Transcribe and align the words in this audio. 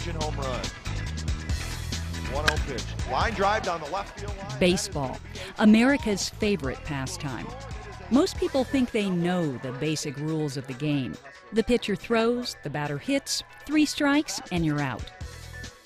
Legion 0.00 0.20
home 0.22 0.36
run. 0.36 0.62
1-0 2.32 2.66
pitch. 2.66 3.12
Line 3.12 3.34
drive 3.34 3.62
down 3.64 3.82
the 3.82 3.90
left 3.90 4.18
field 4.18 4.34
line. 4.38 4.58
Baseball, 4.58 5.18
America's 5.58 6.30
favorite 6.30 6.82
pastime. 6.84 7.46
Most 8.10 8.38
people 8.38 8.64
think 8.64 8.92
they 8.92 9.10
know 9.10 9.58
the 9.58 9.72
basic 9.72 10.16
rules 10.16 10.56
of 10.56 10.66
the 10.66 10.72
game. 10.72 11.14
The 11.52 11.62
pitcher 11.62 11.96
throws, 11.96 12.56
the 12.62 12.70
batter 12.70 12.96
hits, 12.96 13.42
three 13.66 13.84
strikes, 13.84 14.40
and 14.50 14.64
you're 14.64 14.80
out. 14.80 15.04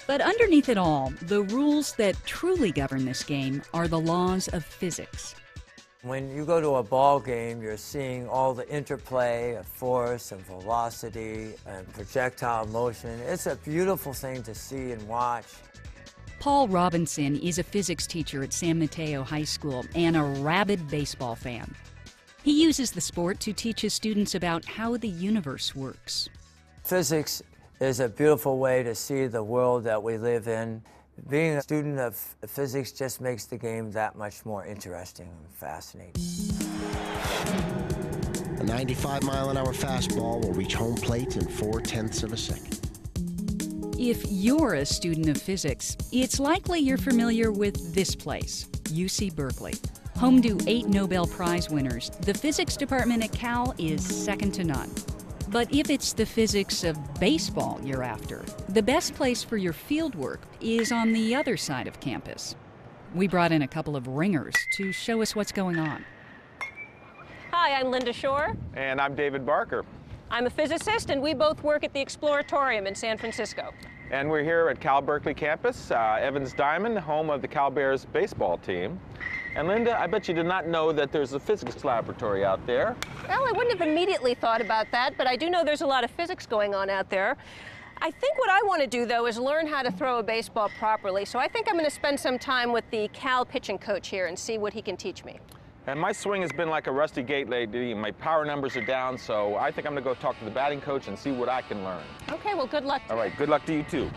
But 0.07 0.21
underneath 0.21 0.68
it 0.68 0.79
all, 0.79 1.12
the 1.22 1.43
rules 1.43 1.94
that 1.94 2.14
truly 2.25 2.71
govern 2.71 3.07
this 3.07 3.25
game 3.25 3.62
are 3.72 3.89
the 3.89 3.99
laws 3.99 4.46
of 4.46 4.64
physics. 4.64 5.35
When 6.04 6.31
you 6.36 6.44
go 6.44 6.61
to 6.61 6.75
a 6.75 6.82
ball 6.82 7.18
game, 7.18 7.63
you're 7.63 7.79
seeing 7.79 8.29
all 8.29 8.53
the 8.53 8.68
interplay 8.68 9.54
of 9.54 9.67
force 9.67 10.32
and 10.32 10.40
velocity 10.43 11.54
and 11.67 11.90
projectile 11.94 12.67
motion. 12.67 13.18
It's 13.21 13.46
a 13.46 13.57
beautiful 13.57 14.13
thing 14.13 14.43
to 14.43 14.54
see 14.54 14.93
and 14.93 15.08
watch. 15.08 15.46
Paul 16.40 16.68
Robinson 16.68 17.36
is 17.36 17.58
a 17.58 17.63
physics 17.63 18.07
teacher 18.07 18.43
at 18.43 18.53
San 18.53 18.79
Mateo 18.79 19.22
High 19.22 19.44
School 19.44 19.82
and 19.94 20.14
a 20.14 20.22
rabid 20.22 20.86
baseball 20.89 21.36
fan. 21.36 21.75
He 22.43 22.63
uses 22.63 22.93
the 22.93 23.00
sport 23.00 23.41
to 23.41 23.55
teach 23.55 23.80
his 23.80 23.94
students 23.94 24.35
about 24.35 24.66
how 24.66 24.99
the 24.99 25.08
universe 25.08 25.75
works. 25.75 26.29
Physics 26.82 27.43
is 27.80 28.00
a 28.00 28.11
beautiful 28.11 28.58
way 28.58 28.82
to 28.82 28.94
see 28.94 29.27
the 29.27 29.43
world 29.43 29.85
that 29.85 30.02
we 30.02 30.18
live 30.18 30.49
in. 30.49 30.82
Being 31.29 31.57
a 31.57 31.63
student 31.63 31.99
of 32.00 32.17
physics 32.47 32.91
just 32.91 33.20
makes 33.20 33.47
the 33.47 33.56
game 33.56 33.92
that 33.92 34.17
much 34.17 34.45
more 34.45 34.66
interesting 34.66 35.28
and 35.28 35.55
fascinating. 35.55 36.20
A 38.58 38.64
95 38.64 39.22
mile 39.22 39.50
an 39.50 39.56
hour 39.56 39.72
fastball 39.72 40.44
will 40.44 40.53
reach 40.53 40.75
home 40.75 40.97
plate 40.97 41.36
in 41.36 41.47
four 41.47 41.80
tenths 41.80 42.25
of 42.25 42.33
a 42.33 42.36
second. 42.36 42.80
If 43.97 44.25
you're 44.28 44.75
a 44.75 44.84
student 44.84 45.28
of 45.28 45.41
physics, 45.41 45.97
it's 46.12 46.41
likely 46.41 46.80
you're 46.80 46.98
familiar 46.98 47.53
with 47.53 47.94
this 47.94 48.16
place, 48.16 48.66
UC 48.84 49.34
Berkeley. 49.36 49.75
Home 50.16 50.42
to 50.42 50.58
eight 50.66 50.86
Nobel 50.86 51.27
Prize 51.27 51.70
winners, 51.70 52.10
the 52.20 52.34
physics 52.34 52.77
department 52.77 53.22
at 53.22 53.33
Cal 53.33 53.72
is 53.78 54.05
second 54.05 54.53
to 54.55 54.64
none. 54.64 54.91
But 55.55 55.72
if 55.72 55.88
it's 55.88 56.12
the 56.12 56.27
physics 56.27 56.83
of 56.83 56.98
baseball 57.20 57.78
you're 57.84 58.02
after, 58.02 58.44
the 58.70 58.83
best 58.83 59.14
place 59.14 59.44
for 59.44 59.56
your 59.56 59.72
fieldwork 59.72 60.38
is 60.60 60.91
on 60.91 61.12
the 61.12 61.33
other 61.36 61.56
side 61.56 61.86
of 61.86 62.00
campus. 62.00 62.56
We 63.14 63.28
brought 63.28 63.52
in 63.52 63.62
a 63.62 63.69
couple 63.69 63.94
of 63.94 64.08
ringers 64.08 64.56
to 64.72 64.91
show 64.91 65.22
us 65.22 65.36
what's 65.36 65.52
going 65.52 65.78
on. 65.78 66.05
Hi, 67.52 67.78
I'm 67.78 67.92
Linda 67.92 68.12
Shore. 68.12 68.56
And 68.75 69.00
I'm 69.00 69.14
David 69.14 69.47
Barker. 69.47 69.84
I'm 70.28 70.47
a 70.47 70.50
physicist, 70.50 71.10
and 71.10 71.22
we 71.22 71.34
both 71.34 71.62
work 71.62 71.84
at 71.84 71.92
the 71.92 72.05
Exploratorium 72.05 72.86
in 72.86 72.97
San 72.97 73.16
Francisco. 73.16 73.72
And 74.10 74.28
we're 74.28 74.42
here 74.42 74.69
at 74.70 74.80
Cal 74.80 75.02
Berkeley 75.02 75.34
campus, 75.34 75.92
uh, 75.92 76.19
Evans 76.20 76.52
Diamond, 76.52 76.98
home 76.98 77.30
of 77.30 77.42
the 77.42 77.48
Cal 77.48 77.70
Bears 77.70 78.06
baseball 78.06 78.58
team. 78.58 78.98
And 79.56 79.69
Linda, 79.69 79.98
I 79.98 80.08
bet 80.08 80.27
you 80.27 80.34
did 80.34 80.47
not 80.47 80.66
know 80.66 80.91
that 80.91 81.12
there's 81.12 81.33
a 81.33 81.38
physics 81.38 81.84
laboratory 81.84 82.44
out 82.44 82.66
there. 82.66 82.97
Well, 83.28 83.47
I 83.47 83.52
wouldn't 83.52 83.78
have 83.78 83.88
immediately 83.88 84.34
thought 84.34 84.60
about 84.60 84.91
that, 84.91 85.16
but 85.16 85.28
I 85.28 85.36
do 85.36 85.48
know 85.48 85.64
there's 85.64 85.83
a 85.83 85.86
lot 85.86 86.02
of 86.02 86.10
physics 86.10 86.44
going 86.44 86.74
on 86.74 86.91
out 86.91 87.08
there. 87.08 87.36
I 87.98 88.10
think 88.10 88.36
what 88.36 88.50
I 88.50 88.60
want 88.64 88.80
to 88.80 88.88
do, 88.88 89.06
though, 89.06 89.27
is 89.27 89.38
learn 89.38 89.69
how 89.69 89.82
to 89.82 89.92
throw 89.92 90.19
a 90.19 90.22
baseball 90.25 90.69
properly. 90.77 91.25
So 91.25 91.38
I 91.38 91.47
think 91.47 91.69
I'm 91.69 91.75
going 91.75 91.84
to 91.84 91.91
spend 91.91 92.19
some 92.19 92.36
time 92.36 92.72
with 92.72 92.84
the 92.91 93.08
Cal 93.12 93.44
pitching 93.44 93.78
coach 93.78 94.08
here 94.08 94.27
and 94.27 94.36
see 94.36 94.58
what 94.58 94.72
he 94.72 94.82
can 94.82 94.97
teach 94.97 95.25
me. 95.25 95.38
And 95.86 96.00
my 96.00 96.10
swing 96.10 96.42
has 96.42 96.50
been 96.50 96.69
like 96.69 96.88
a 96.88 96.92
rusty 96.92 97.22
gate 97.22 97.48
lately, 97.48 97.94
my 97.94 98.10
power 98.10 98.44
numbers 98.44 98.76
are 98.76 98.84
down, 98.84 99.19
so 99.19 99.54
I 99.56 99.71
think 99.71 99.86
I'm 99.86 99.92
going 99.92 100.03
to 100.03 100.10
go 100.10 100.15
talk 100.15 100.36
to 100.38 100.44
the 100.44 100.50
batting 100.50 100.81
coach 100.81 101.09
and 101.09 101.16
see 101.16 101.31
what 101.31 101.48
I 101.48 101.60
can 101.62 101.84
learn. 101.84 102.03
Okay, 102.31 102.54
well, 102.54 102.66
good 102.66 102.84
luck. 102.84 103.03
All 103.10 103.16
right, 103.16 103.36
good 103.36 103.50
luck 103.50 103.66
to 103.66 103.75
you, 103.75 103.82
too. 103.84 104.10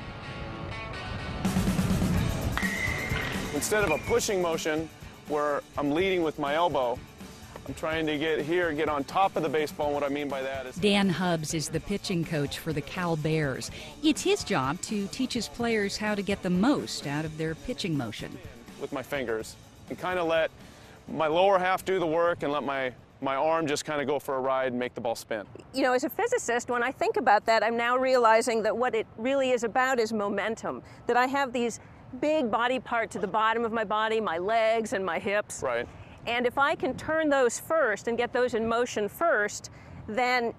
Instead 3.53 3.83
of 3.83 3.91
a 3.91 3.97
pushing 4.07 4.41
motion, 4.41 4.89
where 5.27 5.61
I'm 5.77 5.91
leading 5.91 6.23
with 6.23 6.39
my 6.39 6.55
elbow. 6.55 6.97
I'm 7.67 7.73
trying 7.73 8.07
to 8.07 8.17
get 8.17 8.39
here, 8.41 8.71
get 8.71 8.87
on 8.87 9.03
top 9.03 9.35
of 9.35 9.43
the 9.43 9.49
baseball. 9.49 9.87
And 9.87 9.95
what 9.95 10.03
I 10.03 10.09
mean 10.09 10.29
by 10.29 10.41
that 10.41 10.65
is 10.65 10.75
Dan 10.77 11.09
Hubbs 11.09 11.53
is 11.53 11.67
the 11.67 11.81
pitching 11.81 12.23
coach 12.23 12.59
for 12.59 12.71
the 12.71 12.81
Cal 12.81 13.17
Bears. 13.17 13.71
It's 14.03 14.21
his 14.21 14.45
job 14.45 14.81
to 14.83 15.07
teach 15.07 15.33
his 15.33 15.49
players 15.49 15.97
how 15.97 16.15
to 16.15 16.21
get 16.21 16.43
the 16.43 16.49
most 16.49 17.05
out 17.05 17.25
of 17.25 17.37
their 17.37 17.55
pitching 17.55 17.97
motion. 17.97 18.37
With 18.79 18.93
my 18.93 19.03
fingers 19.03 19.55
and 19.89 19.99
kind 19.99 20.17
of 20.17 20.27
let 20.27 20.49
my 21.09 21.27
lower 21.27 21.59
half 21.59 21.83
do 21.83 21.99
the 21.99 22.07
work 22.07 22.43
and 22.43 22.51
let 22.51 22.63
my 22.63 22.93
my 23.19 23.35
arm 23.35 23.65
just 23.65 23.83
kind 23.83 23.99
of 23.99 24.05
go 24.05 24.19
for 24.19 24.35
a 24.35 24.39
ride 24.39 24.67
and 24.67 24.79
make 24.79 24.93
the 24.93 25.01
ball 25.01 25.15
spin. 25.15 25.43
You 25.73 25.81
know, 25.81 25.93
as 25.93 26.03
a 26.03 26.09
physicist, 26.09 26.69
when 26.69 26.83
I 26.83 26.91
think 26.91 27.17
about 27.17 27.45
that, 27.47 27.63
I'm 27.63 27.75
now 27.75 27.97
realizing 27.97 28.61
that 28.61 28.77
what 28.77 28.93
it 28.93 29.07
really 29.17 29.49
is 29.49 29.63
about 29.63 29.99
is 29.99 30.13
momentum. 30.13 30.83
That 31.07 31.17
I 31.17 31.25
have 31.25 31.51
these 31.51 31.79
big 32.21 32.49
body 32.49 32.79
part 32.79 33.11
to 33.11 33.19
the 33.19 33.27
bottom 33.27 33.65
of 33.65 33.71
my 33.71 33.83
body, 33.83 34.19
my 34.21 34.37
legs 34.37 34.93
and 34.93 35.05
my 35.05 35.19
hips. 35.19 35.61
Right. 35.63 35.87
And 36.25 36.45
if 36.45 36.57
I 36.57 36.75
can 36.75 36.95
turn 36.97 37.29
those 37.29 37.59
first 37.59 38.07
and 38.07 38.17
get 38.17 38.33
those 38.33 38.53
in 38.53 38.67
motion 38.67 39.07
first, 39.07 39.69
then 40.07 40.53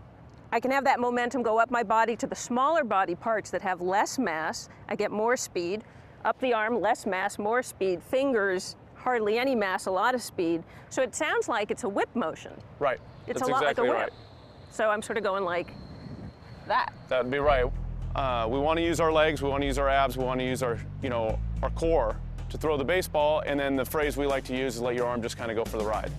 I 0.50 0.60
can 0.60 0.70
have 0.70 0.84
that 0.84 0.98
momentum 0.98 1.42
go 1.42 1.58
up 1.58 1.70
my 1.70 1.82
body 1.82 2.16
to 2.16 2.26
the 2.26 2.34
smaller 2.34 2.84
body 2.84 3.14
parts 3.14 3.50
that 3.50 3.60
have 3.62 3.80
less 3.80 4.18
mass. 4.18 4.68
I 4.88 4.96
get 4.96 5.10
more 5.10 5.36
speed. 5.36 5.84
Up 6.24 6.38
the 6.40 6.54
arm, 6.54 6.80
less 6.80 7.06
mass, 7.06 7.38
more 7.38 7.62
speed. 7.62 8.02
Fingers, 8.02 8.76
hardly 8.94 9.38
any 9.38 9.54
mass, 9.54 9.86
a 9.86 9.90
lot 9.90 10.14
of 10.14 10.22
speed. 10.22 10.64
So 10.88 11.02
it 11.02 11.14
sounds 11.14 11.48
like 11.48 11.70
it's 11.70 11.84
a 11.84 11.88
whip 11.88 12.08
motion. 12.14 12.52
Right. 12.78 12.98
It's 13.26 13.40
That's 13.40 13.48
a 13.50 13.52
lot 13.52 13.62
exactly 13.62 13.88
like 13.88 13.96
a 13.96 13.98
whip. 13.98 14.10
right. 14.10 14.20
So 14.70 14.88
I'm 14.88 15.02
sort 15.02 15.18
of 15.18 15.24
going 15.24 15.44
like 15.44 15.72
that. 16.66 16.92
That 17.08 17.24
would 17.24 17.30
be 17.30 17.38
right. 17.38 17.66
Uh, 18.18 18.48
we 18.48 18.58
want 18.58 18.76
to 18.76 18.82
use 18.82 18.98
our 18.98 19.12
legs, 19.12 19.40
we 19.40 19.48
want 19.48 19.60
to 19.60 19.66
use 19.68 19.78
our 19.78 19.88
abs, 19.88 20.16
we 20.16 20.24
want 20.24 20.40
to 20.40 20.44
use 20.44 20.60
our, 20.60 20.76
you 21.04 21.08
know, 21.08 21.38
our 21.62 21.70
core 21.70 22.16
to 22.48 22.58
throw 22.58 22.76
the 22.76 22.82
baseball, 22.82 23.44
and 23.46 23.60
then 23.60 23.76
the 23.76 23.84
phrase 23.84 24.16
we 24.16 24.26
like 24.26 24.42
to 24.42 24.56
use 24.56 24.74
is 24.74 24.80
let 24.80 24.96
your 24.96 25.06
arm 25.06 25.22
just 25.22 25.36
kind 25.36 25.52
of 25.52 25.56
go 25.56 25.64
for 25.64 25.78
the 25.78 25.84
ride. 25.84 26.10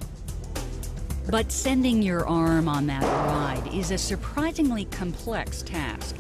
But 1.30 1.52
sending 1.52 2.02
your 2.02 2.26
arm 2.26 2.70
on 2.70 2.88
that 2.88 3.04
ride 3.04 3.74
is 3.74 3.92
a 3.92 3.98
surprisingly 3.98 4.86
complex 4.86 5.62
task. 5.62 6.16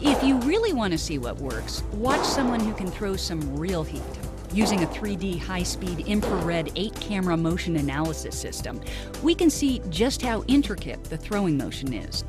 If 0.00 0.20
you 0.24 0.36
really 0.40 0.72
want 0.72 0.94
to 0.94 0.98
see 0.98 1.18
what 1.18 1.36
works, 1.38 1.84
watch 1.92 2.26
someone 2.26 2.58
who 2.58 2.74
can 2.74 2.88
throw 2.88 3.14
some 3.14 3.56
real 3.56 3.84
heat. 3.84 4.02
Using 4.52 4.82
a 4.82 4.86
3D 4.88 5.38
high 5.38 5.62
speed 5.62 6.08
infrared 6.08 6.72
8 6.74 6.92
camera 6.96 7.36
motion 7.36 7.76
analysis 7.76 8.36
system, 8.36 8.80
we 9.22 9.36
can 9.36 9.48
see 9.48 9.80
just 9.90 10.22
how 10.22 10.42
intricate 10.48 11.04
the 11.04 11.16
throwing 11.16 11.56
motion 11.56 11.92
is. 11.92 12.24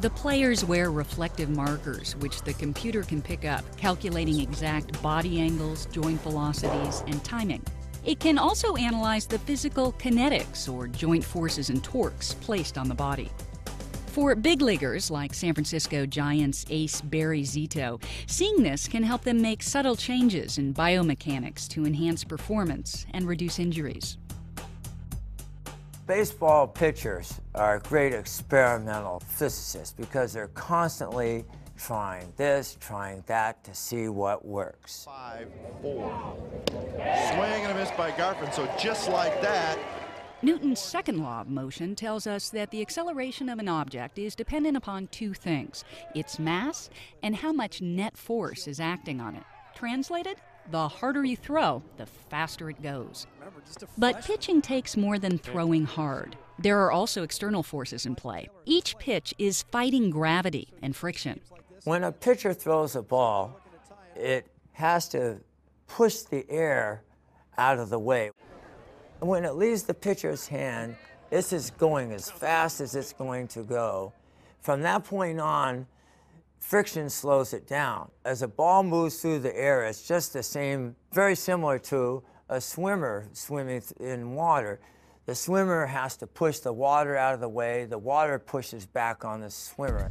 The 0.00 0.10
players 0.10 0.64
wear 0.64 0.92
reflective 0.92 1.50
markers, 1.50 2.14
which 2.16 2.42
the 2.42 2.52
computer 2.52 3.02
can 3.02 3.20
pick 3.20 3.44
up, 3.44 3.64
calculating 3.76 4.38
exact 4.38 5.02
body 5.02 5.40
angles, 5.40 5.86
joint 5.86 6.20
velocities, 6.20 7.02
and 7.08 7.24
timing. 7.24 7.64
It 8.04 8.20
can 8.20 8.38
also 8.38 8.76
analyze 8.76 9.26
the 9.26 9.40
physical 9.40 9.94
kinetics, 9.94 10.72
or 10.72 10.86
joint 10.86 11.24
forces 11.24 11.70
and 11.70 11.82
torques, 11.82 12.34
placed 12.34 12.78
on 12.78 12.88
the 12.88 12.94
body. 12.94 13.28
For 14.06 14.36
big 14.36 14.62
leaguers 14.62 15.10
like 15.10 15.34
San 15.34 15.52
Francisco 15.52 16.06
Giants 16.06 16.64
ace 16.70 17.00
Barry 17.00 17.42
Zito, 17.42 18.00
seeing 18.28 18.62
this 18.62 18.86
can 18.86 19.02
help 19.02 19.24
them 19.24 19.42
make 19.42 19.64
subtle 19.64 19.96
changes 19.96 20.58
in 20.58 20.74
biomechanics 20.74 21.66
to 21.70 21.84
enhance 21.84 22.22
performance 22.22 23.04
and 23.14 23.26
reduce 23.26 23.58
injuries. 23.58 24.16
Baseball 26.08 26.66
pitchers 26.66 27.38
are 27.54 27.80
great 27.80 28.14
experimental 28.14 29.20
physicists 29.20 29.92
because 29.92 30.32
they're 30.32 30.48
constantly 30.48 31.44
trying 31.76 32.32
this, 32.38 32.78
trying 32.80 33.22
that 33.26 33.62
to 33.64 33.74
see 33.74 34.08
what 34.08 34.42
works. 34.42 35.04
Five, 35.04 35.50
four. 35.82 36.34
Swing 36.70 37.62
and 37.62 37.72
a 37.72 37.74
miss 37.74 37.90
by 37.90 38.10
Garfin. 38.12 38.50
So 38.54 38.66
just 38.80 39.10
like 39.10 39.42
that, 39.42 39.78
Newton's 40.40 40.80
second 40.80 41.22
law 41.22 41.42
of 41.42 41.48
motion 41.48 41.94
tells 41.94 42.26
us 42.26 42.48
that 42.50 42.70
the 42.70 42.80
acceleration 42.80 43.50
of 43.50 43.58
an 43.58 43.68
object 43.68 44.18
is 44.18 44.34
dependent 44.34 44.78
upon 44.78 45.08
two 45.08 45.34
things 45.34 45.84
its 46.14 46.38
mass 46.38 46.88
and 47.22 47.36
how 47.36 47.52
much 47.52 47.82
net 47.82 48.16
force 48.16 48.66
is 48.66 48.80
acting 48.80 49.20
on 49.20 49.36
it. 49.36 49.44
Translated? 49.74 50.38
The 50.70 50.88
harder 50.88 51.24
you 51.24 51.36
throw, 51.36 51.82
the 51.96 52.06
faster 52.06 52.68
it 52.68 52.82
goes. 52.82 53.26
But 53.96 54.22
pitching 54.24 54.60
takes 54.60 54.96
more 54.96 55.18
than 55.18 55.38
throwing 55.38 55.84
hard. 55.84 56.36
There 56.58 56.80
are 56.84 56.92
also 56.92 57.22
external 57.22 57.62
forces 57.62 58.04
in 58.04 58.16
play. 58.16 58.48
Each 58.66 58.98
pitch 58.98 59.32
is 59.38 59.62
fighting 59.70 60.10
gravity 60.10 60.68
and 60.82 60.94
friction. 60.94 61.40
When 61.84 62.04
a 62.04 62.12
pitcher 62.12 62.52
throws 62.52 62.96
a 62.96 63.02
ball, 63.02 63.60
it 64.14 64.46
has 64.72 65.08
to 65.10 65.38
push 65.86 66.18
the 66.18 66.44
air 66.50 67.02
out 67.56 67.78
of 67.78 67.88
the 67.88 67.98
way. 67.98 68.30
When 69.20 69.44
it 69.44 69.54
leaves 69.54 69.84
the 69.84 69.94
pitcher's 69.94 70.46
hand, 70.48 70.96
this 71.30 71.52
is 71.52 71.70
going 71.70 72.12
as 72.12 72.30
fast 72.30 72.80
as 72.80 72.94
it's 72.94 73.12
going 73.12 73.48
to 73.48 73.62
go. 73.62 74.12
From 74.60 74.82
that 74.82 75.04
point 75.04 75.40
on, 75.40 75.86
friction 76.60 77.08
slows 77.08 77.52
it 77.52 77.66
down. 77.66 78.10
As 78.24 78.42
a 78.42 78.48
ball 78.48 78.82
moves 78.82 79.20
through 79.20 79.40
the 79.40 79.56
air, 79.56 79.84
it's 79.84 80.06
just 80.06 80.32
the 80.32 80.42
same, 80.42 80.96
very 81.12 81.34
similar 81.34 81.78
to 81.80 82.22
a 82.48 82.60
swimmer 82.60 83.28
swimming 83.32 83.82
in 84.00 84.34
water. 84.34 84.80
The 85.26 85.34
swimmer 85.34 85.86
has 85.86 86.16
to 86.18 86.26
push 86.26 86.58
the 86.58 86.72
water 86.72 87.16
out 87.16 87.34
of 87.34 87.40
the 87.40 87.48
way, 87.48 87.84
the 87.84 87.98
water 87.98 88.38
pushes 88.38 88.86
back 88.86 89.24
on 89.24 89.40
the 89.40 89.50
swimmer. 89.50 90.08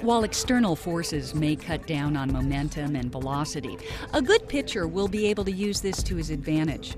While 0.00 0.24
external 0.24 0.74
forces 0.76 1.34
may 1.34 1.56
cut 1.56 1.86
down 1.86 2.16
on 2.16 2.32
momentum 2.32 2.96
and 2.96 3.12
velocity, 3.12 3.76
a 4.14 4.22
good 4.22 4.48
pitcher 4.48 4.88
will 4.88 5.08
be 5.08 5.26
able 5.26 5.44
to 5.44 5.52
use 5.52 5.82
this 5.82 6.02
to 6.04 6.16
his 6.16 6.30
advantage. 6.30 6.96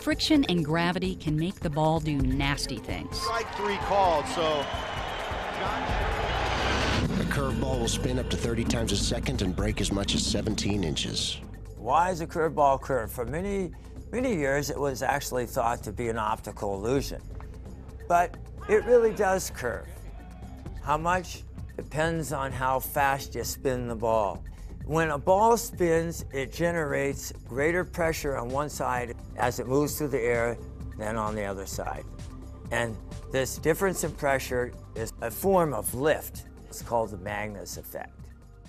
Friction 0.00 0.44
and 0.50 0.62
gravity 0.62 1.14
can 1.14 1.34
make 1.34 1.60
the 1.60 1.70
ball 1.70 2.00
do 2.00 2.18
nasty 2.18 2.76
things. 2.76 3.18
Strike 3.18 3.54
three 3.54 3.76
called, 3.76 4.26
so 4.26 4.66
A 7.20 7.24
curveball 7.24 7.78
will 7.78 7.88
spin 7.88 8.18
up 8.18 8.30
to 8.30 8.38
30 8.38 8.64
times 8.64 8.90
a 8.90 8.96
second 8.96 9.42
and 9.42 9.54
break 9.54 9.82
as 9.82 9.92
much 9.92 10.14
as 10.14 10.24
17 10.24 10.82
inches. 10.82 11.40
Why 11.76 12.10
is 12.10 12.22
a 12.22 12.26
curveball 12.26 12.80
curved? 12.80 13.12
For 13.12 13.26
many, 13.26 13.70
many 14.10 14.34
years, 14.34 14.70
it 14.70 14.80
was 14.80 15.02
actually 15.02 15.44
thought 15.44 15.82
to 15.82 15.92
be 15.92 16.08
an 16.08 16.16
optical 16.16 16.74
illusion. 16.74 17.20
But 18.08 18.38
it 18.66 18.84
really 18.86 19.12
does 19.12 19.50
curve. 19.50 19.86
How 20.82 20.96
much? 20.96 21.42
Depends 21.76 22.32
on 22.32 22.50
how 22.50 22.80
fast 22.80 23.34
you 23.34 23.44
spin 23.44 23.88
the 23.88 23.94
ball. 23.94 24.42
When 24.86 25.10
a 25.10 25.18
ball 25.18 25.56
spins, 25.58 26.24
it 26.32 26.50
generates 26.50 27.30
greater 27.46 27.84
pressure 27.84 28.38
on 28.38 28.48
one 28.48 28.70
side 28.70 29.16
as 29.36 29.60
it 29.60 29.66
moves 29.66 29.98
through 29.98 30.08
the 30.08 30.20
air 30.20 30.56
than 30.96 31.16
on 31.16 31.34
the 31.34 31.44
other 31.44 31.66
side. 31.66 32.04
And 32.70 32.96
this 33.30 33.58
difference 33.58 34.02
in 34.02 34.12
pressure 34.12 34.72
is 34.94 35.12
a 35.20 35.30
form 35.30 35.74
of 35.74 35.92
lift. 35.94 36.46
It's 36.72 36.80
called 36.80 37.10
the 37.10 37.18
Magnus 37.18 37.76
effect. 37.76 38.14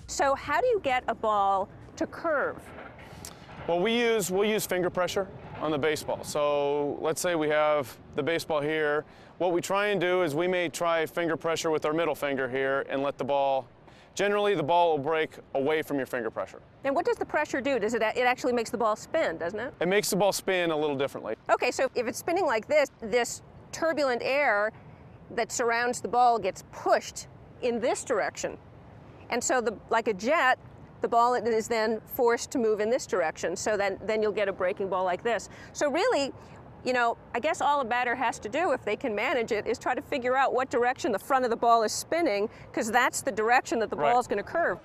So 0.08 0.34
how 0.34 0.60
do 0.60 0.66
you 0.66 0.78
get 0.80 1.04
a 1.08 1.14
ball 1.14 1.70
to 1.96 2.06
curve? 2.06 2.58
Well, 3.66 3.80
we 3.80 3.98
use 3.98 4.30
we'll 4.30 4.46
use 4.46 4.66
finger 4.66 4.90
pressure 4.90 5.26
on 5.58 5.70
the 5.70 5.78
baseball. 5.78 6.22
So 6.22 6.98
let's 7.00 7.22
say 7.22 7.34
we 7.34 7.48
have 7.48 7.96
the 8.14 8.22
baseball 8.22 8.60
here. 8.60 9.06
What 9.38 9.52
we 9.52 9.62
try 9.62 9.86
and 9.86 9.98
do 9.98 10.20
is 10.20 10.34
we 10.34 10.46
may 10.46 10.68
try 10.68 11.06
finger 11.06 11.34
pressure 11.34 11.70
with 11.70 11.86
our 11.86 11.94
middle 11.94 12.14
finger 12.14 12.46
here 12.46 12.84
and 12.90 13.02
let 13.02 13.16
the 13.16 13.24
ball. 13.24 13.66
Generally, 14.14 14.56
the 14.56 14.62
ball 14.62 14.90
will 14.90 15.02
break 15.02 15.38
away 15.54 15.80
from 15.80 15.96
your 15.96 16.06
finger 16.06 16.30
pressure. 16.30 16.60
And 16.84 16.94
what 16.94 17.06
does 17.06 17.16
the 17.16 17.24
pressure 17.24 17.62
do? 17.62 17.78
Does 17.78 17.94
it, 17.94 18.02
it 18.02 18.26
actually 18.26 18.52
makes 18.52 18.68
the 18.68 18.76
ball 18.76 18.96
spin, 18.96 19.38
doesn't 19.38 19.58
it? 19.58 19.72
It 19.80 19.88
makes 19.88 20.10
the 20.10 20.16
ball 20.16 20.32
spin 20.32 20.70
a 20.70 20.76
little 20.76 20.94
differently. 20.94 21.36
Okay, 21.50 21.70
so 21.70 21.90
if 21.94 22.06
it's 22.06 22.18
spinning 22.18 22.44
like 22.44 22.68
this, 22.68 22.90
this 23.00 23.40
turbulent 23.72 24.20
air 24.22 24.72
that 25.30 25.50
surrounds 25.50 26.02
the 26.02 26.08
ball 26.08 26.38
gets 26.38 26.64
pushed 26.70 27.28
in 27.62 27.80
this 27.80 28.04
direction. 28.04 28.58
And 29.30 29.42
so 29.42 29.60
the 29.60 29.76
like 29.90 30.08
a 30.08 30.14
jet, 30.14 30.58
the 31.00 31.08
ball 31.08 31.34
is 31.34 31.68
then 31.68 32.00
forced 32.06 32.50
to 32.52 32.58
move 32.58 32.80
in 32.80 32.90
this 32.90 33.06
direction. 33.06 33.56
So 33.56 33.76
then 33.76 33.98
then 34.04 34.22
you'll 34.22 34.32
get 34.32 34.48
a 34.48 34.52
breaking 34.52 34.88
ball 34.88 35.04
like 35.04 35.22
this. 35.22 35.48
So 35.72 35.90
really, 35.90 36.32
you 36.84 36.92
know, 36.92 37.16
I 37.34 37.40
guess 37.40 37.60
all 37.60 37.80
a 37.80 37.84
batter 37.84 38.14
has 38.14 38.38
to 38.40 38.48
do 38.48 38.72
if 38.72 38.84
they 38.84 38.96
can 38.96 39.14
manage 39.14 39.52
it 39.52 39.66
is 39.66 39.78
try 39.78 39.94
to 39.94 40.02
figure 40.02 40.36
out 40.36 40.52
what 40.52 40.70
direction 40.70 41.12
the 41.12 41.18
front 41.18 41.44
of 41.44 41.50
the 41.50 41.56
ball 41.56 41.82
is 41.82 41.92
spinning 41.92 42.48
because 42.70 42.90
that's 42.90 43.22
the 43.22 43.32
direction 43.32 43.78
that 43.78 43.90
the 43.90 43.96
Right. 43.96 44.12
ball 44.12 44.20
is 44.20 44.26
going 44.26 44.42
to 44.42 44.48
curve. 44.48 44.78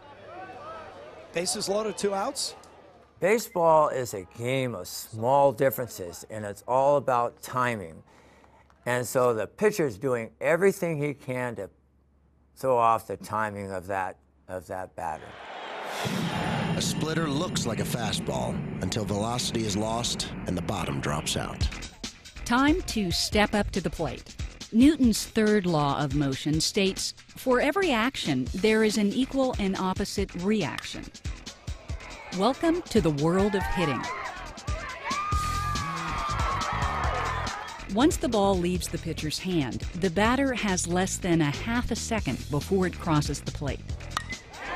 Bases 1.33 1.69
loaded, 1.69 1.98
two 1.98 2.13
outs. 2.13 2.56
Baseball 3.19 3.89
is 3.89 4.13
a 4.13 4.24
game 4.38 4.74
of 4.74 4.88
small 4.88 5.51
differences, 5.51 6.25
and 6.30 6.45
it's 6.45 6.63
all 6.68 6.95
about 6.95 7.42
timing. 7.42 8.01
And 8.86 9.06
so 9.06 9.33
the 9.33 9.45
pitcher's 9.45 9.98
doing 9.98 10.31
everything 10.39 10.98
he 10.98 11.13
can 11.13 11.56
to 11.57 11.69
throw 12.59 12.77
off 12.77 13.07
the 13.07 13.15
timing 13.15 13.71
of 13.71 13.88
that 13.88 14.17
of 14.50 14.67
that 14.67 14.94
batter. 14.95 15.23
A 16.75 16.81
splitter 16.81 17.27
looks 17.27 17.65
like 17.65 17.79
a 17.79 17.83
fastball 17.83 18.53
until 18.83 19.06
velocity 19.06 19.65
is 19.65 19.77
lost 19.77 20.31
and 20.45 20.57
the 20.57 20.61
bottom 20.61 21.00
drops 21.00 21.38
out. 21.38 21.67
Time 22.45 22.81
to 22.83 23.11
step 23.11 23.53
up 23.53 23.71
to 23.71 23.81
the 23.81 23.89
plate. 23.89 24.35
Newton's 24.73 25.25
third 25.25 25.65
law 25.65 26.03
of 26.03 26.15
motion 26.15 26.59
states 26.59 27.13
for 27.27 27.61
every 27.61 27.91
action, 27.91 28.47
there 28.56 28.83
is 28.83 28.97
an 28.97 29.13
equal 29.13 29.56
and 29.59 29.77
opposite 29.77 30.33
reaction. 30.44 31.06
Welcome 32.38 32.81
to 32.83 33.01
the 33.01 33.11
world 33.11 33.56
of 33.56 33.63
hitting. 33.63 34.01
Once 37.95 38.18
the 38.18 38.30
ball 38.30 38.56
leaves 38.56 38.88
the 38.88 39.00
pitcher's 39.00 39.39
hand, 39.39 39.80
the 39.95 40.12
batter 40.12 40.53
has 40.53 40.88
less 40.88 41.18
than 41.18 41.41
a 41.41 41.50
half 41.50 41.89
a 41.89 41.95
second 41.95 42.38
before 42.51 42.86
it 42.86 42.94
crosses 43.00 43.41
the 43.41 43.51
plate. 43.51 43.80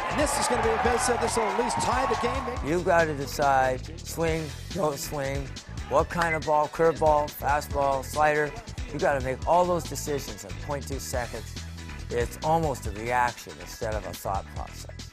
And 0.09 0.19
this 0.19 0.39
is 0.39 0.47
going 0.47 0.63
to 0.63 0.67
be 0.67 0.73
a 0.73 0.83
base 0.83 1.05
hit. 1.05 1.21
This 1.21 1.37
will 1.37 1.43
at 1.43 1.59
least 1.59 1.75
tie 1.77 2.07
the 2.07 2.19
game. 2.21 2.55
Maybe 2.55 2.69
You've 2.69 2.85
got 2.85 3.05
to 3.05 3.13
decide 3.13 3.99
swing, 3.99 4.47
don't 4.73 4.97
swing, 4.97 5.47
what 5.89 6.09
kind 6.09 6.33
of 6.33 6.43
ball, 6.43 6.67
curveball, 6.69 7.29
fastball, 7.31 8.03
slider. 8.03 8.51
You've 8.91 9.01
got 9.01 9.19
to 9.19 9.23
make 9.23 9.47
all 9.47 9.63
those 9.63 9.83
decisions 9.83 10.43
in 10.43 10.49
0.2 10.49 10.99
seconds. 10.99 11.53
It's 12.09 12.39
almost 12.43 12.87
a 12.87 12.91
reaction 12.91 13.53
instead 13.61 13.93
of 13.93 14.03
a 14.07 14.13
thought 14.13 14.45
process. 14.55 15.11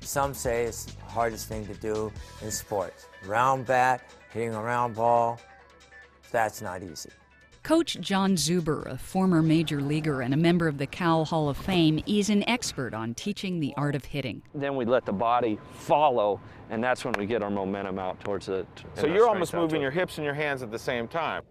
Some 0.00 0.34
say 0.34 0.64
it's 0.64 0.86
the 0.86 1.04
hardest 1.04 1.46
thing 1.46 1.64
to 1.68 1.74
do 1.74 2.10
in 2.42 2.50
sports. 2.50 3.06
Round 3.24 3.66
bat, 3.66 4.02
hitting 4.32 4.52
a 4.52 4.60
round 4.60 4.96
ball, 4.96 5.40
that's 6.32 6.60
not 6.60 6.82
easy. 6.82 7.10
Coach 7.62 7.98
Jon 8.00 8.36
Zuber, 8.36 8.86
a 8.86 8.96
former 8.96 9.42
major 9.42 9.82
leaguer 9.82 10.22
and 10.22 10.32
a 10.32 10.36
member 10.36 10.66
of 10.66 10.78
the 10.78 10.86
Cal 10.86 11.26
Hall 11.26 11.50
of 11.50 11.58
Fame, 11.58 12.02
is 12.06 12.30
an 12.30 12.48
expert 12.48 12.94
on 12.94 13.12
teaching 13.14 13.60
the 13.60 13.74
art 13.76 13.94
of 13.94 14.06
hitting. 14.06 14.42
then 14.54 14.76
we 14.76 14.86
let 14.86 15.04
the 15.04 15.12
body 15.12 15.58
follow, 15.74 16.40
and 16.70 16.82
that's 16.82 17.04
when 17.04 17.12
we 17.18 17.26
get 17.26 17.42
our 17.42 17.50
momentum 17.50 17.98
out 17.98 18.18
towards 18.20 18.46
the. 18.46 18.66
So 18.94 19.06
you're 19.06 19.28
almost 19.28 19.52
moving 19.52 19.82
your 19.82 19.90
hips 19.90 20.16
and 20.16 20.24
your 20.24 20.34
hands 20.34 20.62
at 20.62 20.70
the 20.70 20.78
same 20.78 21.06
time. 21.06 21.42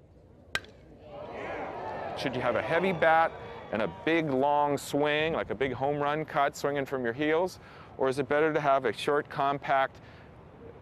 Should 2.18 2.36
you 2.36 2.42
have 2.42 2.56
a 2.56 2.62
heavy 2.62 2.92
bat 2.92 3.32
and 3.72 3.84
a 3.84 3.94
big 4.04 4.32
long 4.32 4.78
swing, 4.78 5.34
like 5.34 5.52
a 5.52 5.56
big 5.56 5.74
home 5.74 5.98
run 5.98 6.26
cut 6.26 6.58
swinging 6.58 6.86
from 6.86 7.04
your 7.04 7.14
heels? 7.14 7.60
Or 7.98 8.10
is 8.10 8.18
it 8.18 8.28
better 8.28 8.52
to 8.52 8.60
have 8.60 8.86
a 8.86 8.94
short, 8.94 9.30
compact 9.30 9.98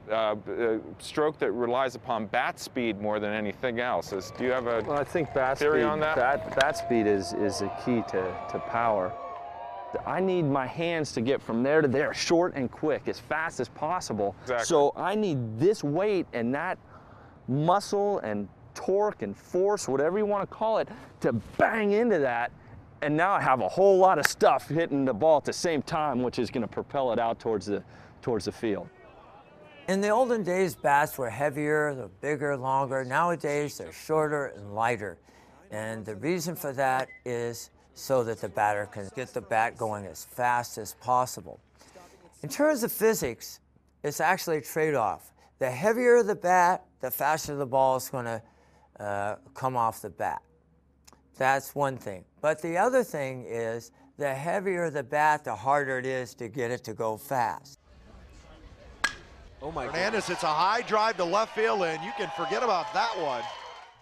uh, 0.09 0.35
uh, 0.49 0.77
stroke 0.99 1.37
that 1.39 1.51
relies 1.51 1.95
upon 1.95 2.27
bat 2.27 2.59
speed 2.59 3.01
more 3.01 3.19
than 3.19 3.33
anything 3.33 3.79
else? 3.79 4.13
Is, 4.13 4.31
do 4.37 4.43
you 4.45 4.51
have 4.51 4.67
a 4.67 4.81
Well, 4.81 4.97
I 4.97 5.03
think 5.03 5.33
bat 5.33 5.57
Theory 5.57 5.81
speed. 5.81 5.87
on 5.87 5.99
that? 5.99 6.15
Bat, 6.15 6.55
bat 6.59 6.77
speed 6.77 7.07
is 7.07 7.33
is 7.33 7.59
the 7.59 7.69
key 7.85 8.03
to, 8.09 8.35
to 8.51 8.59
power. 8.67 9.11
I 10.05 10.19
need 10.19 10.43
my 10.43 10.67
hands 10.67 11.11
to 11.13 11.21
get 11.21 11.41
from 11.41 11.63
there 11.63 11.81
to 11.81 11.87
there, 11.87 12.13
short 12.13 12.53
and 12.55 12.69
quick, 12.71 13.07
as 13.07 13.19
fast 13.19 13.59
as 13.59 13.69
possible. 13.69 14.35
Exactly. 14.43 14.65
So 14.65 14.93
I 14.95 15.15
need 15.15 15.57
this 15.57 15.83
weight 15.83 16.27
and 16.33 16.53
that 16.53 16.77
muscle 17.47 18.19
and 18.19 18.47
torque 18.75 19.21
and 19.21 19.35
force, 19.35 19.87
whatever 19.87 20.17
you 20.17 20.25
want 20.25 20.47
to 20.47 20.55
call 20.55 20.77
it, 20.77 20.89
to 21.21 21.33
bang 21.57 21.93
into 21.93 22.19
that. 22.19 22.51
And 23.01 23.15
now 23.15 23.31
I 23.31 23.41
have 23.41 23.61
a 23.61 23.67
whole 23.69 23.97
lot 23.97 24.19
of 24.19 24.25
stuff 24.27 24.67
hitting 24.67 25.05
the 25.05 25.13
ball 25.13 25.37
at 25.37 25.45
the 25.45 25.53
same 25.53 25.81
time, 25.81 26.21
which 26.21 26.37
is 26.39 26.49
going 26.49 26.63
to 26.63 26.67
propel 26.67 27.13
it 27.13 27.19
out 27.19 27.39
towards 27.39 27.65
the 27.65 27.83
towards 28.21 28.45
the 28.45 28.51
field. 28.51 28.89
In 29.87 30.01
the 30.01 30.09
olden 30.09 30.43
days, 30.43 30.75
bats 30.75 31.17
were 31.17 31.29
heavier, 31.29 31.93
they're 31.95 32.09
bigger, 32.19 32.57
longer. 32.57 33.05
Nowadays, 33.05 33.77
they're 33.77 33.93
shorter 33.93 34.47
and 34.47 34.75
lighter. 34.75 35.17
And 35.71 36.05
the 36.05 36.15
reason 36.15 36.57
for 36.57 36.73
that 36.73 37.07
is 37.23 37.69
so 37.93 38.21
that 38.25 38.41
the 38.41 38.49
batter 38.49 38.85
can 38.85 39.09
get 39.15 39.33
the 39.33 39.39
bat 39.39 39.77
going 39.77 40.05
as 40.05 40.25
fast 40.25 40.77
as 40.77 40.93
possible. 40.95 41.61
In 42.43 42.49
terms 42.49 42.83
of 42.83 42.91
physics, 42.91 43.61
it's 44.03 44.19
actually 44.19 44.57
a 44.57 44.61
trade 44.61 44.93
off. 44.93 45.31
The 45.59 45.71
heavier 45.71 46.21
the 46.21 46.35
bat, 46.35 46.83
the 46.99 47.09
faster 47.09 47.55
the 47.55 47.65
ball 47.65 47.95
is 47.95 48.09
going 48.09 48.25
to 48.25 48.41
uh, 48.99 49.35
come 49.53 49.77
off 49.77 50.01
the 50.01 50.09
bat. 50.09 50.41
That's 51.37 51.73
one 51.73 51.97
thing. 51.97 52.25
But 52.41 52.61
the 52.61 52.77
other 52.77 53.05
thing 53.05 53.45
is 53.47 53.91
the 54.17 54.33
heavier 54.33 54.89
the 54.89 55.03
bat, 55.03 55.45
the 55.45 55.55
harder 55.55 55.97
it 55.97 56.05
is 56.05 56.33
to 56.35 56.49
get 56.49 56.71
it 56.71 56.83
to 56.83 56.93
go 56.93 57.15
fast. 57.15 57.76
Oh 59.61 59.71
my 59.71 59.85
God. 59.85 59.95
Hernandez 59.95 60.27
hits 60.27 60.43
a 60.43 60.47
high 60.47 60.81
drive 60.81 61.17
to 61.17 61.23
left 61.23 61.55
field, 61.55 61.81
and 61.83 62.03
you 62.03 62.11
can 62.17 62.29
forget 62.37 62.63
about 62.63 62.93
that 62.93 63.17
one. 63.19 63.43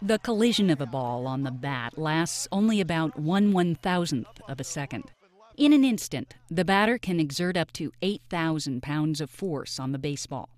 The 0.02 0.20
collision 0.20 0.70
of 0.70 0.82
a 0.82 0.86
ball 0.86 1.26
on 1.26 1.44
the 1.44 1.52
bat 1.52 1.98
lasts 1.98 2.48
only 2.52 2.82
about 2.82 3.18
one 3.18 3.54
one 3.54 3.76
thousandth 3.76 4.42
of 4.48 4.60
a 4.60 4.64
second. 4.64 5.12
In 5.56 5.72
an 5.72 5.86
instant, 5.86 6.36
the 6.50 6.66
batter 6.66 6.98
can 6.98 7.18
exert 7.18 7.56
up 7.56 7.72
to 7.74 7.94
8,000 8.02 8.84
pounds 8.84 9.22
of 9.22 9.30
force 9.30 9.80
on 9.80 9.94
the 9.94 9.98
baseball. 9.98 10.50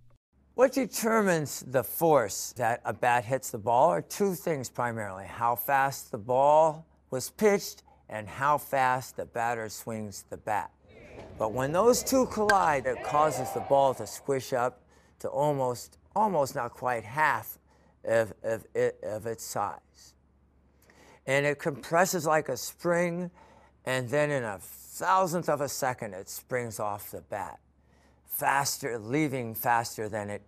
What 0.56 0.74
determines 0.74 1.63
the 1.68 1.84
force 1.84 2.51
that 2.58 2.82
a 2.84 2.94
bat 2.94 3.25
hits 3.25 3.51
the 3.51 3.60
ball 3.60 3.89
are 3.89 4.01
two 4.01 4.34
things 4.34 4.72
primarily 4.72 5.25
how 5.27 5.56
fast 5.56 6.12
the 6.12 6.18
ball 6.18 6.88
was 7.12 7.30
pitched 7.30 7.84
and 8.10 8.27
how 8.27 8.58
fast 8.58 9.18
the 9.18 9.25
batter 9.25 9.70
swings 9.70 10.25
the 10.32 10.38
bat. 10.38 10.72
But 11.38 11.54
when 11.54 11.72
those 11.72 12.01
two 12.01 12.25
collide, 12.25 12.88
it 12.88 13.04
causes 13.04 13.51
the 13.51 13.60
ball 13.60 13.94
to 13.94 14.08
squish 14.08 14.51
up 14.51 14.82
to 15.20 15.28
almost, 15.28 15.98
almost 16.16 16.56
not 16.56 16.72
quite 16.72 17.04
half 17.04 17.58
of, 18.04 18.34
of, 18.44 18.66
of 19.04 19.26
its 19.26 19.44
size. 19.44 20.14
And 21.26 21.46
it 21.46 21.60
compresses 21.60 22.26
like 22.26 22.50
a 22.50 22.58
spring, 22.58 23.32
and 23.86 24.10
then 24.10 24.32
in 24.32 24.44
a 24.44 24.60
thousandth 24.60 25.50
of 25.50 25.62
a 25.62 25.70
second, 25.70 26.14
it 26.14 26.30
springs 26.30 26.80
off 26.80 27.12
the 27.12 27.22
bat 27.22 27.60
faster, 28.38 29.00
leaving 29.00 29.56
faster 29.56 30.08
than 30.08 30.30
it 30.30 30.44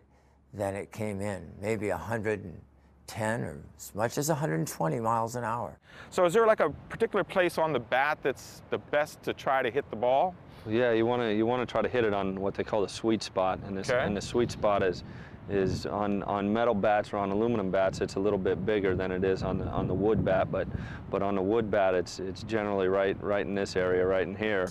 than 0.54 0.76
it 0.76 0.92
came 0.92 1.22
in, 1.22 1.52
maybe 1.62 1.90
110 1.90 3.42
or 3.42 3.60
as 3.78 3.94
much 3.94 4.18
as 4.18 4.30
120 4.30 5.00
miles 5.00 5.36
an 5.36 5.44
hour. 5.44 5.78
So 6.10 6.26
is 6.26 6.34
there 6.34 6.48
like 6.48 6.60
a 6.60 6.72
particular 6.90 7.24
place 7.24 7.60
on 7.60 7.72
the 7.72 7.80
bat 7.80 8.18
that's 8.24 8.64
the 8.72 8.80
best 8.80 9.22
to 9.24 9.34
try 9.34 9.62
to 9.62 9.70
hit 9.70 9.88
the 9.92 9.96
ball? 9.96 10.34
Yeah, 10.68 10.92
you 10.92 11.06
want 11.06 11.22
to 11.22 11.34
you 11.34 11.46
want 11.46 11.68
to 11.68 11.72
try 11.72 11.82
to 11.82 11.90
hit 11.90 12.04
it 12.04 12.14
on 12.14 12.40
what 12.40 12.54
they 12.54 12.64
call 12.64 12.82
the 12.82 12.90
sweet 12.90 13.24
spot, 13.24 13.60
and, 13.66 13.78
this, 13.78 13.90
Okay. 13.90 14.04
and 14.04 14.16
the 14.16 14.22
sweet 14.22 14.52
spot 14.52 14.84
is 14.84 15.04
is 15.50 15.88
on, 15.88 16.22
on 16.24 16.52
metal 16.54 16.76
bats 16.76 17.12
or 17.12 17.18
on 17.18 17.32
aluminum 17.32 17.72
bats. 17.72 18.02
It's 18.02 18.16
a 18.16 18.20
little 18.20 18.38
bit 18.38 18.68
bigger 18.68 18.96
than 18.96 19.12
it 19.12 19.24
is 19.24 19.42
on 19.42 19.58
the 19.58 19.66
on 19.66 19.88
the 19.88 19.94
wood 19.94 20.24
bat, 20.24 20.52
but 20.52 20.68
but 21.10 21.22
on 21.22 21.36
the 21.36 21.42
wood 21.42 21.72
bat, 21.72 21.96
it's 21.96 22.20
it's 22.20 22.44
generally 22.44 22.88
right 22.88 23.22
right 23.22 23.46
in 23.46 23.56
this 23.56 23.76
area, 23.76 24.06
right 24.06 24.28
in 24.28 24.36
here. 24.36 24.68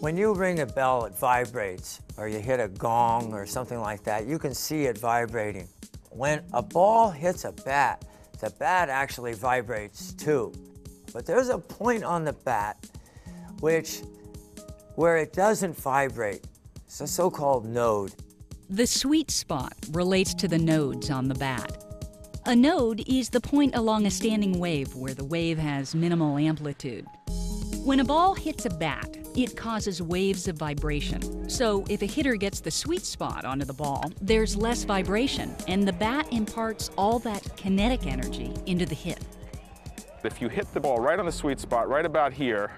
When 0.00 0.16
you 0.16 0.32
ring 0.34 0.60
a 0.60 0.66
bell, 0.66 1.04
it 1.04 1.14
vibrates, 1.16 2.00
or 2.16 2.28
you 2.28 2.40
hit 2.40 2.60
a 2.60 2.68
gong 2.68 3.32
or 3.32 3.46
something 3.46 3.80
like 3.80 4.02
that, 4.04 4.26
you 4.26 4.38
can 4.38 4.52
see 4.54 4.84
it 4.86 4.98
vibrating. 4.98 5.68
When 6.10 6.42
a 6.52 6.62
ball 6.62 7.10
hits 7.10 7.44
a 7.44 7.52
bat, 7.52 8.04
the 8.40 8.50
bat 8.50 8.88
actually 8.88 9.32
vibrates 9.32 10.12
too. 10.12 10.52
But 11.12 11.24
there's 11.24 11.48
a 11.50 11.58
point 11.58 12.04
on 12.04 12.24
the 12.24 12.32
bat 12.32 12.84
which 13.60 14.02
where 14.94 15.16
it 15.16 15.32
doesn't 15.32 15.76
vibrate. 15.76 16.46
It's 16.86 17.00
a 17.00 17.06
so-called 17.06 17.64
node. 17.64 18.14
The 18.68 18.86
sweet 18.86 19.30
spot 19.30 19.74
relates 19.90 20.34
to 20.34 20.48
the 20.48 20.58
nodes 20.58 21.10
on 21.10 21.28
the 21.28 21.34
bat. 21.34 21.84
A 22.46 22.56
node 22.56 23.02
is 23.06 23.30
the 23.30 23.40
point 23.40 23.76
along 23.76 24.06
a 24.06 24.10
standing 24.10 24.58
wave 24.58 24.94
where 24.94 25.14
the 25.14 25.24
wave 25.24 25.58
has 25.58 25.94
minimal 25.94 26.36
amplitude. 26.38 27.06
When 27.84 28.00
a 28.00 28.04
ball 28.04 28.34
hits 28.34 28.64
a 28.64 28.70
bat, 28.70 29.16
it 29.36 29.56
causes 29.56 30.02
waves 30.02 30.46
of 30.48 30.56
vibration. 30.56 31.48
So 31.48 31.84
if 31.88 32.02
a 32.02 32.06
hitter 32.06 32.36
gets 32.36 32.60
the 32.60 32.70
sweet 32.70 33.02
spot 33.02 33.44
onto 33.44 33.64
the 33.64 33.72
ball, 33.72 34.12
there's 34.20 34.56
less 34.56 34.84
vibration, 34.84 35.54
and 35.68 35.86
the 35.86 35.92
bat 35.92 36.26
imparts 36.30 36.90
all 36.98 37.18
that 37.20 37.56
kinetic 37.56 38.06
energy 38.06 38.52
into 38.66 38.86
the 38.86 38.94
hit. 38.94 39.20
If 40.22 40.40
you 40.40 40.48
hit 40.48 40.72
the 40.74 40.80
ball 40.80 40.98
right 41.00 41.18
on 41.18 41.26
the 41.26 41.32
sweet 41.32 41.58
spot, 41.60 41.88
right 41.88 42.04
about 42.04 42.32
here, 42.32 42.72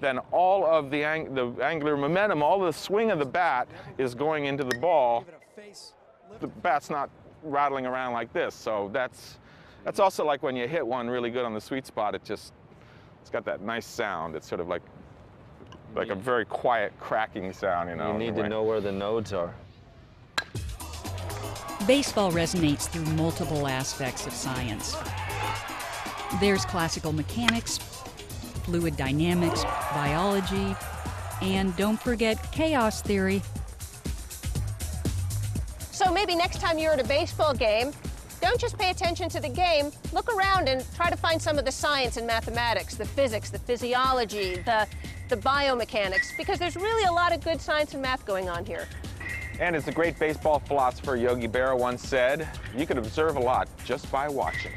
then 0.00 0.18
all 0.30 0.64
of 0.64 0.90
the, 0.90 1.04
ang- 1.04 1.34
the 1.34 1.52
angular 1.62 1.96
momentum, 1.96 2.42
all 2.42 2.58
the 2.60 2.72
swing 2.72 3.10
of 3.10 3.18
the 3.18 3.24
bat 3.24 3.68
is 3.98 4.14
going 4.14 4.46
into 4.46 4.64
the 4.64 4.78
ball. 4.78 5.24
The 6.40 6.46
bat's 6.46 6.90
not 6.90 7.10
rattling 7.42 7.86
around 7.86 8.12
like 8.12 8.32
this, 8.32 8.54
so 8.54 8.90
that's 8.92 9.38
that's 9.84 9.98
also 9.98 10.24
like 10.24 10.42
when 10.42 10.56
you 10.56 10.68
hit 10.68 10.86
one 10.86 11.08
really 11.08 11.30
good 11.30 11.44
on 11.44 11.54
the 11.54 11.60
sweet 11.60 11.86
spot. 11.86 12.14
It 12.14 12.24
just 12.24 12.52
it's 13.20 13.30
got 13.30 13.44
that 13.46 13.62
nice 13.62 13.86
sound. 13.86 14.36
It's 14.36 14.48
sort 14.48 14.60
of 14.60 14.68
like 14.68 14.82
like 15.94 16.08
a 16.08 16.14
very 16.14 16.44
quiet 16.44 16.92
cracking 17.00 17.52
sound, 17.52 17.90
you 17.90 17.96
know. 17.96 18.12
You 18.12 18.18
need 18.18 18.36
to 18.36 18.48
know 18.48 18.62
where 18.62 18.80
the 18.80 18.92
nodes 18.92 19.32
are. 19.32 19.54
Baseball 21.86 22.30
resonates 22.30 22.88
through 22.88 23.04
multiple 23.14 23.66
aspects 23.66 24.26
of 24.26 24.32
science. 24.32 24.96
There's 26.38 26.64
classical 26.64 27.12
mechanics, 27.12 27.78
fluid 28.70 28.96
dynamics, 28.96 29.64
biology, 29.92 30.76
and 31.42 31.74
don't 31.76 32.00
forget 32.00 32.38
chaos 32.52 33.02
theory. 33.02 33.42
So 35.90 36.12
maybe 36.12 36.36
next 36.36 36.60
time 36.60 36.78
you're 36.78 36.92
at 36.92 37.00
a 37.00 37.08
baseball 37.08 37.52
game, 37.52 37.90
don't 38.40 38.60
just 38.60 38.78
pay 38.78 38.90
attention 38.90 39.28
to 39.30 39.40
the 39.40 39.48
game, 39.48 39.90
look 40.12 40.32
around 40.32 40.68
and 40.68 40.86
try 40.94 41.10
to 41.10 41.16
find 41.16 41.42
some 41.42 41.58
of 41.58 41.64
the 41.64 41.72
science 41.72 42.16
and 42.16 42.28
mathematics, 42.28 42.94
the 42.94 43.04
physics, 43.04 43.50
the 43.50 43.58
physiology, 43.58 44.54
the, 44.64 44.86
the 45.28 45.36
biomechanics, 45.36 46.36
because 46.36 46.60
there's 46.60 46.76
really 46.76 47.06
a 47.06 47.12
lot 47.12 47.34
of 47.34 47.42
good 47.42 47.60
science 47.60 47.92
and 47.94 48.00
math 48.00 48.24
going 48.24 48.48
on 48.48 48.64
here. 48.64 48.86
And 49.58 49.74
as 49.74 49.84
the 49.84 49.92
great 49.92 50.16
baseball 50.16 50.60
philosopher 50.60 51.16
Yogi 51.16 51.48
Berra 51.48 51.76
once 51.76 52.02
said, 52.02 52.48
you 52.76 52.86
can 52.86 52.98
observe 52.98 53.34
a 53.34 53.40
lot 53.40 53.68
just 53.84 54.10
by 54.12 54.28
watching. 54.28 54.72